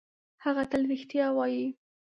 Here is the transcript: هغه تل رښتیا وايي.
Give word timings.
هغه 0.43 0.63
تل 0.71 0.81
رښتیا 0.91 1.27
وايي. 1.37 1.65